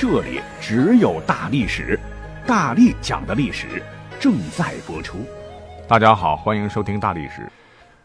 [0.00, 2.00] 这里只有大历史，
[2.46, 3.82] 大力讲的历史
[4.18, 5.18] 正在播出。
[5.86, 7.46] 大家好，欢迎收听大历史。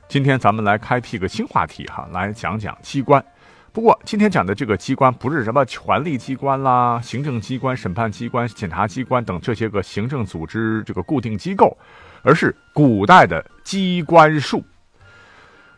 [0.10, 3.24] 今天咱们来开辟个新话题哈，来讲讲机关。
[3.72, 11.78] 不过今天讲的这个机关不是什么权力机关啦、行政机关、审判机关、检察机关等这些个行政组织这个固定机构，
[12.24, 14.62] 而是古代的机关术。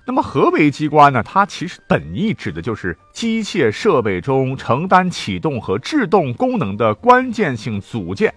[0.10, 1.22] 那么何为机关呢？
[1.22, 8.34] 它其实本意指的就是机械设备中承担启动和制动功能的关键性组件。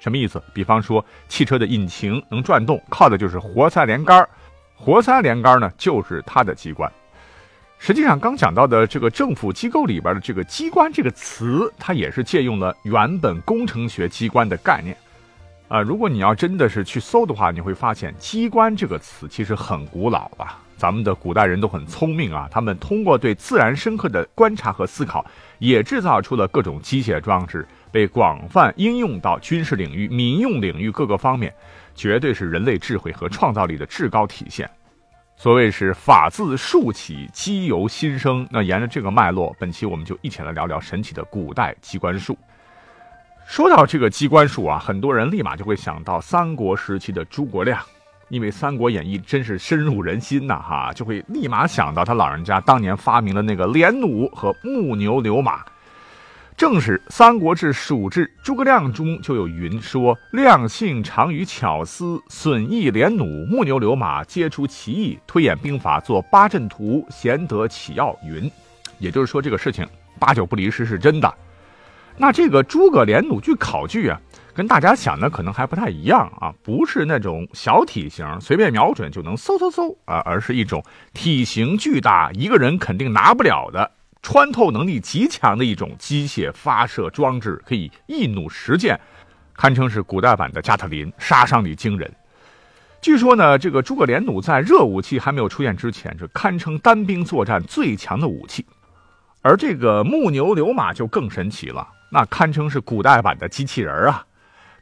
[0.00, 0.42] 什么意思？
[0.52, 4.28] 比方说汽车的引擎能转动，靠的就是活塞连杆
[4.74, 6.90] 活塞连杆呢，就是它的机关。
[7.78, 14.96] 实际上，刚讲到的这个政府机构里边的这个“机关”这个词，它也是借用了原本工程学机关的概念。
[15.68, 20.58] 啊，如果你要真的是去搜的话，你会发现“机关”这个词其实很古老了。
[20.82, 25.24] 咱们的古代人都很聪明啊，他们通过对自然深刻的观察和思考，
[25.60, 31.54] 也制造出了各种机械装置，被广泛应用到军事领域、民用领域各个方面，
[31.94, 34.68] 绝对是人类智慧和创造力的至高体现。
[35.36, 38.44] 所谓是法自术起，机由心生。
[38.50, 42.36] 那沿着这个脉络，本期我们就一起来聊聊神奇的古代机关术。
[43.46, 47.80] 说到这个机关术啊，很多人立马就会想到三国时期的诸葛亮。
[48.32, 55.62] 因为《三国演义》真是深入人心呐，哈，就会立马想到他老人家当年发明的那个连弩和木牛流马。
[56.56, 68.50] 正是《三国志·蜀志·诸葛亮》中就有云说：“亮性长于巧思，损益连弩、木牛流马，皆出其意，推演兵法，作八阵图，贤得其要。”云，
[68.98, 69.86] 也就是说这个事情
[70.18, 71.30] 八九不离十是真的。
[72.16, 74.18] 那这个诸葛连弩据考据啊。
[74.54, 89.00] 跟大家想的可能还不太一样啊，不是那种小体型随便瞄准就能嗖嗖嗖啊，而是一种体型巨大、一个人肯定拿不了的、穿透能力极强的一种机械发射装置，可以一弩十箭，
[89.54, 92.12] 堪称是古代版的加特林，杀伤力惊人。
[93.00, 98.64] 据说呢，这个诸葛连弩在热武器还没有出现之前，是堪称单兵作战最强的武器。
[99.40, 104.24] 而这个木牛流马就更神奇了，那堪称是古代版的机器人啊。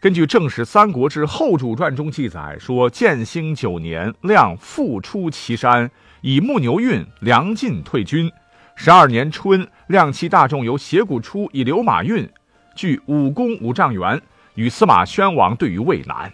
[0.00, 5.90] 根据《正史三国志后主传》中记载说，建兴九年，亮复出祁山，
[6.22, 8.32] 以木牛运粮尽退军。
[8.74, 12.26] 十二年春，亮其大众由斜谷出，以流马运，
[12.74, 14.18] 据武功五丈原，
[14.54, 16.32] 与司马宣王对于渭南。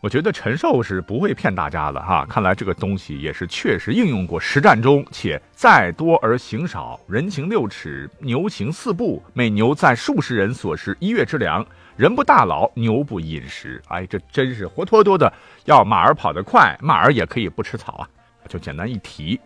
[0.00, 11.66] 我觉得陈寿是不会骗大家的哈，看来这个东西也是确实应用过实战中，且载多而行少，人行六尺，牛行四步，每牛载数十人所食一月之粮。
[12.00, 13.82] 人不大老，牛不饮食。
[13.88, 15.30] 哎，这真是活脱脱的
[15.66, 18.08] 要马儿跑得快，马儿也可以不吃草啊！
[18.48, 19.38] 就简单一提。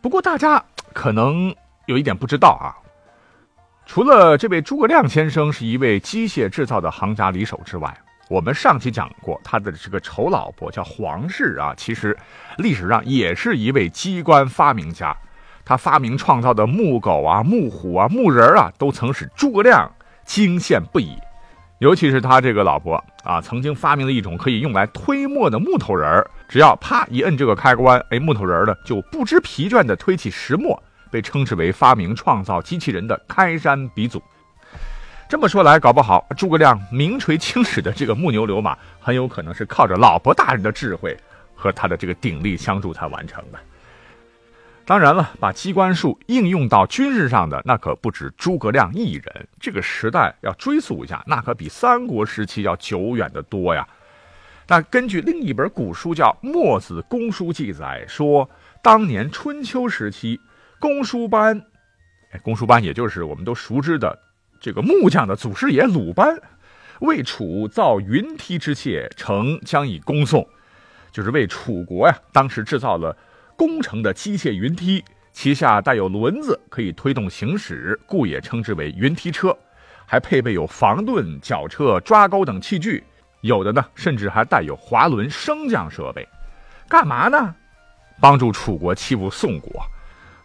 [0.00, 1.52] 不过大家可能
[1.86, 2.70] 有一点不知道啊，
[3.84, 7.92] 除了这位诸葛亮先生是一位机械制造的行家里手之外，
[8.28, 12.16] 我们上期讲过他的这个丑老婆叫黄氏啊，其实
[12.58, 15.16] 历史上也是一位机关发明家。
[15.64, 19.90] 他发明创造的木狗啊、木虎啊、木人啊，都曾使诸葛亮
[20.24, 21.18] 惊羡不已。
[21.78, 34.22] 尤其是他这个老婆啊，曾经发明了一种可以用来推磨的木头人儿，只要啪一摁这个开关，哎，木头人呢就不知疲倦地推起石磨，被称之为发明创造机器人的开山鼻祖。
[35.28, 41.14] 这么说来，搞不好诸葛亮名垂青史的这个木牛流马，很有可能是靠着老婆大人的智慧
[41.54, 43.58] 和他的这个鼎力相助才完成的。
[44.86, 49.48] 当然了，把机关术应用到军事上的那可不止诸葛亮一人。
[49.58, 53.84] 这个时代要追溯一下，那可比三国时期要久远的多呀。
[54.68, 58.48] 那根据另一本古书叫《墨子公书》记载说，
[58.80, 60.40] 当年春秋时期，
[60.78, 61.60] 公输班，
[62.30, 64.16] 哎，公输班也就是我们都熟知的
[64.60, 66.40] 这个木匠的祖师爷鲁班，
[67.00, 70.48] 为楚造云梯之械，成将以恭送，
[71.10, 73.16] 就是为楚国呀，当时制造了。
[73.56, 79.56] 工程的机械云梯，旗下带有轮子，可以推动行驶，故也称之为云梯车。
[80.04, 83.02] 还配备有防盾、绞车、抓钩等器具，
[83.40, 86.28] 有的呢，甚至还带有滑轮升降设备。
[86.86, 87.54] 干嘛呢？
[88.20, 89.84] 帮助楚国欺负宋国。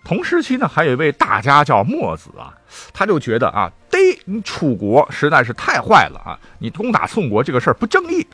[0.04, 2.58] 同时期呢，还有一位大家叫墨子啊，
[2.92, 8.26] 他就觉得啊，得你楚国实在是太坏了啊，你攻打宋国这个事儿不正义。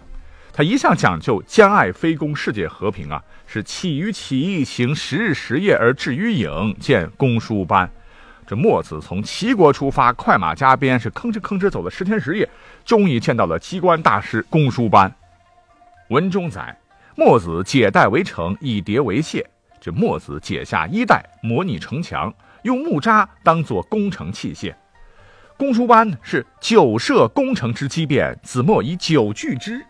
[0.53, 7.89] 他一向讲究兼爱非攻，世界和平啊，是起于齐，行十日十夜而至于郢，见公输班。
[8.45, 12.47] 这墨子从齐国出发，快马加鞭，是吭哧吭哧走了十天十夜，
[12.85, 15.11] 终于见到了机关大师公输班。
[16.09, 16.77] 文中载，
[17.15, 19.44] 墨子解带为城，以牒为械。
[19.79, 22.33] 这墨子解下衣带，模拟城墙，
[22.63, 24.73] 用木渣当做攻城器械。
[25.57, 29.85] 公输班是久设攻城之机变，子墨以久拒之。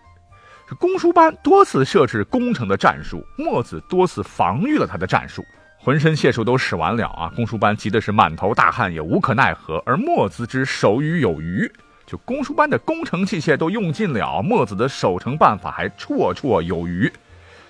[0.69, 5.41] 这公输班多次设置攻城的战术，墨子多次防御了他的战术。
[5.79, 7.31] 浑身解数都使完了啊！
[7.33, 9.81] 公输班急的是满头大汗，也无可奈何。
[9.85, 11.71] 而墨子之守于有余，
[12.05, 17.09] 就公输班的攻城器械都用尽了，墨子的守城办法还绰绰有余。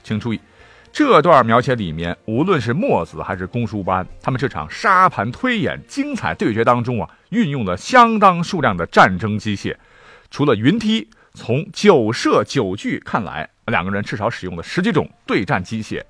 [0.02, 0.42] 请注意，
[0.92, 9.76] 这段描写里面，无论是墨子还是公输班，他们这场沙盘推演、精彩对决当中啊，运用了相当数量的战争机械。
[10.32, 16.02] 除了云梯，从九射九具看来，两个人至少使用了十几种对战机械。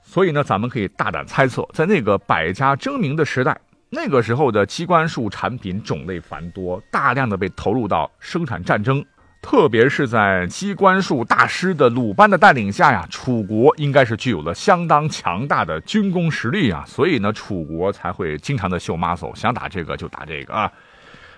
[0.00, 9.04] 所以呢，咱们可以大胆猜测，在那个百家争鸣的时代，那个时候的机关术产品种类繁多，大量的被投入到生产战争。
[9.42, 16.84] 特别是在机关术大师的鲁班的带领下呀，楚国应该是具有了相当强大的军工实力啊。
[16.86, 20.70] 所以呢，楚国才会经常的秀 muscle，想打这个就打这个啊。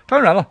[0.05, 0.45] 当然了，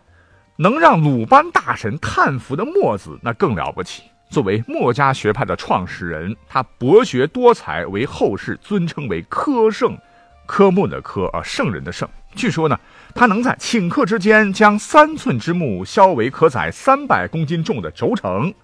[0.62, 4.04] 能让鲁班大神叹服的墨子，那更了不起。
[4.30, 9.98] 作为墨家学派的创始人，他博学多才，为后世尊称为科圣，
[10.46, 12.08] 科目的科啊，圣人的圣。
[12.36, 12.78] 据说呢，
[13.12, 18.54] 他能在顷刻之间将三寸之木削为可载三百公斤重的轴承，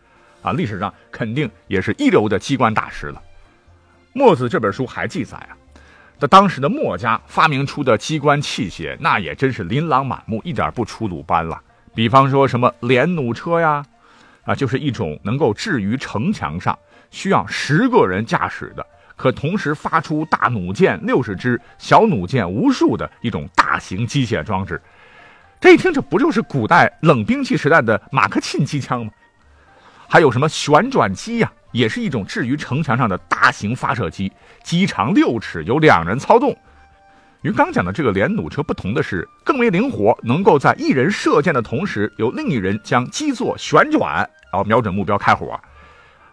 [0.40, 3.20] 啊，历史上肯定也是一流的机关大师了。
[4.12, 5.50] 墨子这本书还记载啊，
[6.16, 11.60] 在当时的墨家发明出的机关器械，那也真是琳琅满目，一点不出鲁班了。
[11.94, 13.84] 比方说什么连弩车呀。
[14.44, 16.78] 啊，就是一种能够置于城墙上，
[17.10, 24.80] 需要十个人驾驶的，可同时发出大弩箭六十支、小弩箭无数的一种大型机械装置。
[25.60, 29.12] 这一听，这不就是古代冷兵器时代的马克沁机枪吗？
[30.08, 34.32] 还有什么旋转机呀，也是一种置于城墙上的大型发射机，
[34.62, 36.56] 机长六尺，由两人操纵。
[37.42, 44.28] 与刚讲的这个连弩车不同的是，更为灵活，能够在一人射箭的同时，由另一人将基座旋转。
[44.50, 45.60] 然后瞄准目标开火，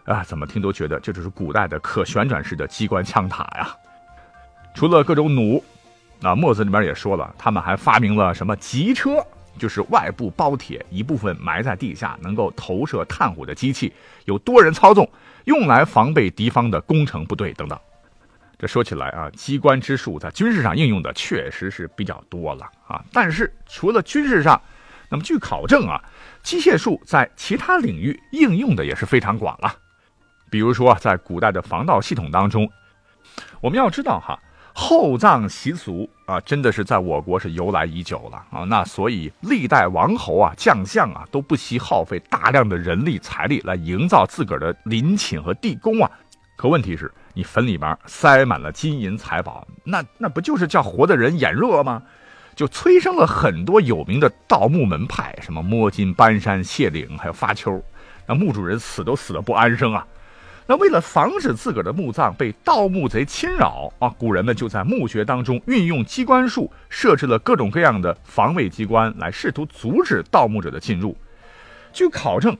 [0.04, 3.68] 啊，怎么听都觉得这就是古代的可旋转式的机关枪塔呀。
[4.74, 5.62] 除了各种弩，
[6.18, 9.24] 那墨子里面也说了，他们还发明了什么急车，
[9.58, 13.92] 就是外部包铁，一部分埋在地下，能够投射炭火的机器，
[14.24, 15.08] 有多人操纵，
[15.44, 17.78] 用来防备敌方的攻城部队等等。
[18.58, 23.04] 这说起来啊，机关之术在军事上应用的确实是比较多了啊。
[23.12, 24.60] 但是除了军事上，
[25.10, 26.02] 那么据考证啊。
[26.42, 29.74] 机械术在其他领域应用的也是非常广了，
[30.48, 32.70] 比如说在古代的防盗系统当中，
[33.60, 34.38] 我们要知道哈，
[34.72, 38.62] 厚葬习俗啊，真的是在我国是由来已久了啊。
[38.62, 46.08] 那所以历代王侯啊、将相啊，都不惜耗费大量的人力财力来营造自个儿的陵寝和地宫啊。
[46.54, 52.02] 可问题是，你坟里边塞满了金银财宝，那那不就是叫活的人眼热吗？
[52.54, 57.78] 就催生了很多有名的盗墓门派，什么摸金搬山、卸岭，还有发丘，
[58.24, 60.06] 那墓主人死都死的不安生啊。
[60.66, 71.14] 那为了防止自个儿的墓葬被盗墓贼侵扰啊，古人们就在墓穴当中运用机关术，设置了各种各样的防卫机关，来试图阻止盗墓者的进入。
[71.92, 72.56] 据考证，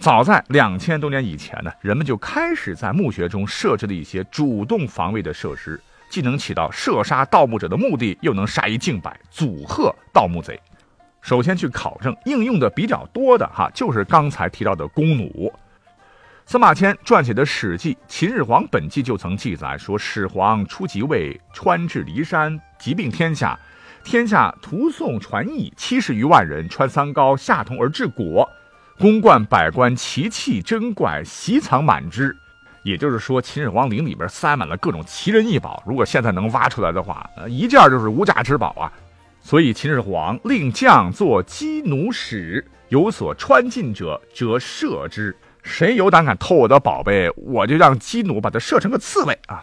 [0.00, 5.80] 早在两千多年以前呢，人们就开始在墓穴中设置了一些主动防卫的设施。
[6.08, 10.58] 既能起到射杀盗墓者的目的，又能杀一儆百，阻吓盗墓贼。
[11.20, 15.52] 首先去考证应用的比较多的哈，就是刚才提到的弓弩。
[16.46, 23.58] 司马迁撰写的《史记·秦始皇本纪》就曾记载说，始皇初即位，穿至骊山，疾病天下，
[24.02, 28.48] 天下徒送传译七十余万人，穿三高，下同而治国，
[28.98, 32.36] 宫观百官奇器珍怪，席藏满之。
[32.82, 38.90] 也就是说，秦始皇陵里边塞满了各种奇人异宝，如果现在能挖出来的话，呃，一件就是无价之宝啊。
[39.40, 45.36] 所以秦始皇令将作鸡弩使，有所穿进者，则射之。
[45.62, 49.62] 谁有胆敢偷我的宝贝，我就让鸡弩把它射成个刺猬啊！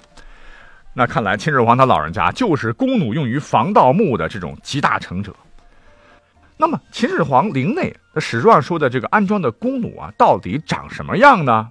[0.94, 5.36] 那看来秦始皇他老人家就是弓弩用于防盗墓的这种集大成者。
[6.58, 11.70] 那么秦始皇陵内的史书上说的这个安装的弓弩啊，到底长什么样呢？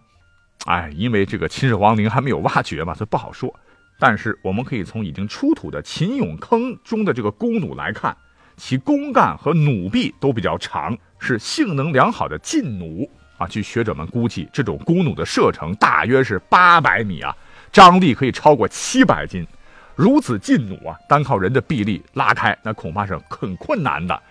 [0.67, 3.55] 哎，因为这个秦始皇陵还没有挖掘嘛，所以不好说。
[3.99, 8.14] 但是我们可以从已经出土的秦俑坑中的这个弓弩来看，
[8.57, 13.47] 其弓杆和弩臂都比较长，是性能良好的劲弩啊。
[13.47, 17.35] 据学者们估计，这种弓弩的射程大约是八百米啊，
[17.73, 19.47] 张力可以超过七百斤。
[19.95, 24.23] 如此劲弩啊，单靠人的臂力拉开，那恐怕是很困难的。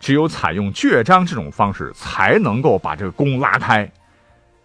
[0.00, 3.88] 只有采用倔张这种方式，才能够把这个弓拉开。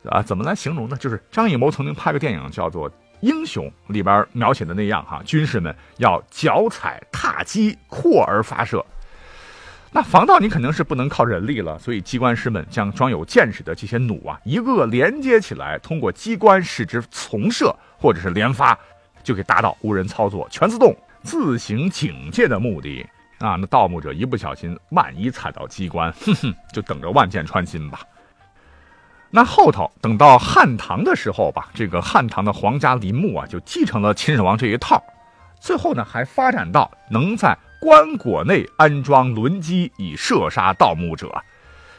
[0.10, 0.98] 啊，怎么来形容呢？
[0.98, 2.90] 就是张艺谋曾经拍个电影叫做
[3.20, 8.84] 《英雄》，里边描写的那样哈，军士们要脚踩踏机，扩而发射。
[9.92, 18.78] 那防盗你肯定是不能靠人力了，所以机关师们将装有箭矢的这些弩啊，一个连接起来，通过机关使之从射或者是连发。
[19.24, 23.04] 就可以达到无人操作、全自动、自行警戒的目的
[23.40, 23.58] 啊！
[23.60, 28.00] 那盗墓者一不小心，万一踩到机关，哼哼，就等着万箭穿心吧。
[29.30, 35.04] 那后头等到汉唐的时候吧，这个汉唐的皇家陵墓啊，就继承了秦始皇这一套。
[35.60, 41.30] 最后呢，还发展到能在棺椁内安装轮机，以射杀盗墓者。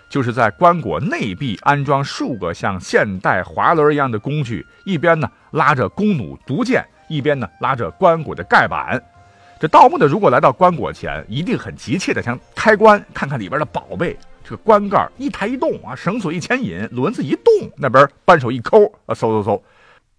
[0.09, 6.87] 就是在棺椁内壁安装数个像现代滑轮一样的工具，一边呢拉着弓弩、毒箭。
[7.09, 9.01] 一边呢拉着棺椁的盖板，
[9.59, 14.17] 这盗墓的如果来到棺椁前，一定很急切的想开棺看看里边的宝贝。
[14.45, 19.61] 这个棺盖一抬一动啊，绳索一牵引，轮子一动，那边扳手一抠啊，嗖嗖嗖。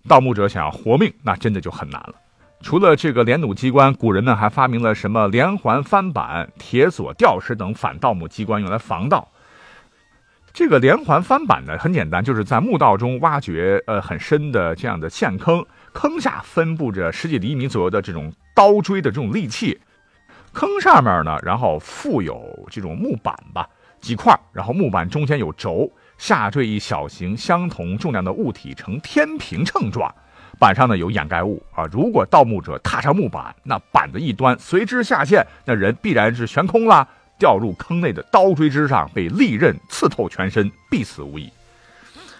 [0.07, 2.15] 盗墓者想要活命，那真的就很难了。
[2.61, 9.29] 除了这个连弩机关，古人们还发明了什么连环翻板、铁锁吊石等反盗墓机关，用来防盗。
[10.51, 15.63] 这个连环翻板呢，很简单，就是在墓道中挖掘呃很深的这样的陷坑。
[15.93, 19.79] 坑下分布着十几厘米左右的这种刀锥的这种利器，
[20.51, 23.69] 坑上面呢，然后附有这种木板吧，
[24.01, 25.87] 几块，然后木板中间有轴，
[26.17, 30.11] 下坠一小型相同重量的物体，呈天平秤状，
[30.57, 31.85] 板上呢有掩盖物啊。
[31.91, 41.47] 如果盗墓者踏上木板，那板的一端随之下陷，那人必然是悬空啦，掉入坑内的刀锥之上，被利刃刺透全身，必死无疑。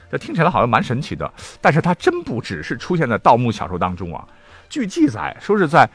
[0.10, 1.32] 这听起来好像蛮神奇的，
[1.62, 4.28] 但是它真不只是出现在盗墓小说当中啊。
[4.70, 5.90] 据记载，说是在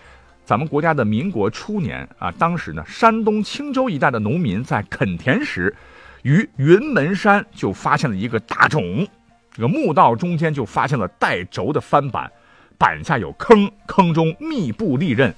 [0.45, 5.75] 咱们国家的民国初年啊，当时呢，山东青州一带的农民在垦田时，
[6.23, 9.07] 于云门山就发现了一个大冢，
[9.53, 12.31] 这个墓道中间就发现了带轴的翻板，
[12.79, 15.35] 板下有坑，坑中密布利刃。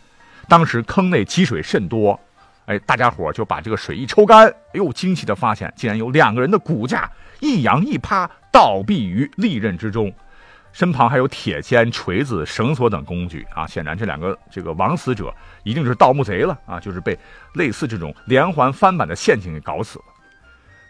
[0.49, 2.19] 当时坑内积水甚多，
[2.67, 7.11] 哎，大家伙就把这个水一抽干，哎呦，惊奇的发现竟然有两个人的骨架
[7.41, 8.31] 一仰一趴。
[8.55, 10.15] 倒毙于利刃之中，
[10.75, 13.65] 身旁还有铁锨、锤子、绳索等工具啊！
[13.65, 16.81] 显然，这两个这个枉死者一定是盗墓贼了啊！
[16.81, 17.17] 就是被
[17.55, 20.05] 类似这种连环翻板的陷阱给搞死了。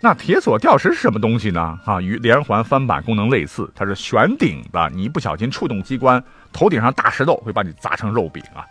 [0.00, 1.78] 那铁锁吊石是什么东西呢？
[1.84, 8.64] 啊，与连环翻板功能类似，它是悬顶的，你一不小心触动机关，头顶上大石头会把你砸成肉饼啊！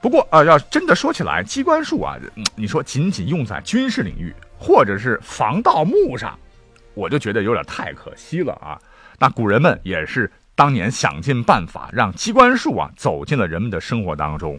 [0.00, 2.16] 不过啊，要真的说起来，机关术啊，
[2.56, 6.34] 你说仅仅用在军事领域或者是防盗墓上。
[6.94, 8.76] 我就觉得有点太可惜了啊！
[9.20, 14.58] 那古人们也是当年想尽办法让机关术啊走进了人们的生活当中。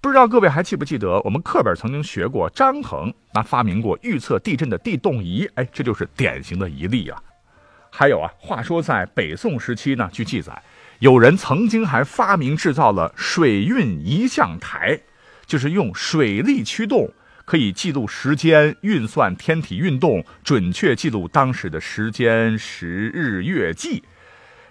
[0.00, 7.20] 不知道各位还记不记得，我们课本曾经学过张衡，那发明过预测地震的地动仪，哎，这就是典型的一例啊。
[7.90, 10.62] 还有啊，话说在北宋时期呢，据记载，
[11.00, 15.00] 有人曾经还发明制造了水运仪象台，
[15.44, 17.12] 就是用水力驱动。
[17.50, 24.04] 可以记录时间、运算天体运动，准确记录当时的时间、时日、月季，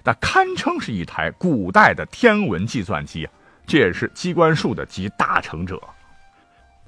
[0.06, 3.34] 那堪称是一台古代的天文计算机啊！
[3.68, 5.78] 这也是机关术的集大成者。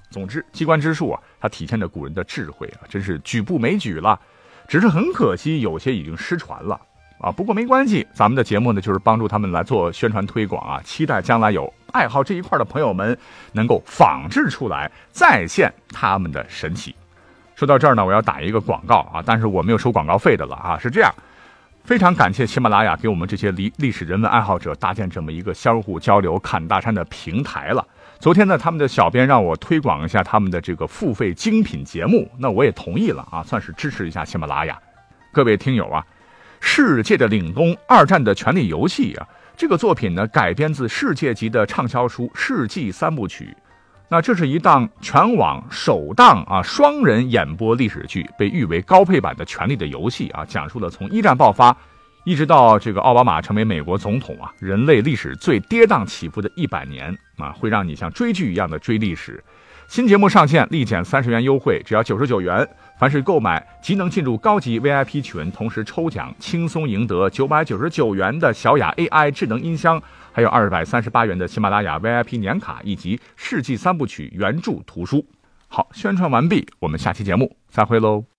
[0.09, 4.17] 总之，机关之术啊，它体现着古人的智慧啊，真是举步枚举了。
[4.69, 6.79] 只是很可惜，有些已经失传了。
[7.21, 10.81] 啊，不过没关系，咱们的节目呢，就是帮助他们来做宣传推广啊。
[10.83, 13.15] 期待将来有爱好这一块的朋友们
[13.51, 16.95] 能够仿制出来，再现他们的神奇。
[17.55, 20.79] 说到这儿呢，我要打一个广告啊，但是我没有收广告费的了啊。
[20.79, 21.13] 是这样，
[21.83, 27.85] 非常感谢喜马拉雅给我们这些历历史人文爱好者搭建这么一个相互交流、侃大山的平台了。
[28.19, 34.75] 昨天呢，他们的小编让我推广一下他们的这个付费精品节目，那我也同意了啊，算是支持一下喜马拉雅。
[35.31, 36.03] 各位听友啊。
[36.61, 39.27] 世界的凛冬，二战的权力游戏啊，
[39.57, 43.45] 这个作品呢改编自世界级的畅销书《世纪三部曲》。
[44.07, 51.75] 那这是一档全网首档啊双人演播历史剧，被誉为高配版的《权力的游戏》啊，讲述了从一战爆发，
[52.25, 59.43] 一直到这个奥巴马成为美国总统啊，人类历史最跌宕起伏的一百年啊，会让你像追剧一样的追历史。
[59.91, 62.65] 新节目上线立减三十元优惠，只要九十九元。
[62.97, 75.25] 凡是购买即能进入高级 VIP 群，同时抽奖轻松赢得九百九十九元的小雅 AI 智能音箱，还有二百三十八元的喜马拉雅 VIP 年卡以及世纪三部曲原著图书。
[75.67, 78.30] 好，宣传完毕，我们下期节目再会喽。